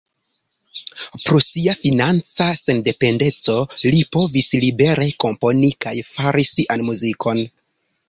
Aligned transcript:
Pro 1.25 1.41
sia 1.47 1.75
financa 1.81 2.47
sendependeco 2.63 3.59
li 3.93 4.03
povis 4.17 4.51
libere 4.67 5.09
komponi 5.27 5.73
kaj 5.87 5.97
fari 6.13 6.51
sian 6.57 6.91
muzikon. 6.93 7.49